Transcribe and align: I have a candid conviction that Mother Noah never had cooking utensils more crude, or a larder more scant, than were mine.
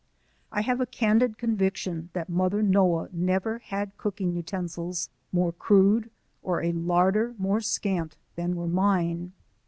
I 0.51 0.61
have 0.61 0.81
a 0.81 0.87
candid 0.87 1.37
conviction 1.37 2.09
that 2.13 2.27
Mother 2.27 2.63
Noah 2.63 3.09
never 3.11 3.59
had 3.59 3.95
cooking 3.97 4.31
utensils 4.35 5.11
more 5.31 5.51
crude, 5.51 6.09
or 6.41 6.63
a 6.63 6.71
larder 6.71 7.35
more 7.37 7.61
scant, 7.61 8.17
than 8.35 8.55
were 8.55 8.65
mine. 8.65 9.33